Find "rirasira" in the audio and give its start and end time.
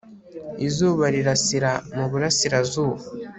1.13-1.71